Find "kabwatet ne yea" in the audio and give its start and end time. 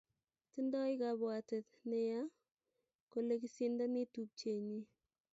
1.01-2.21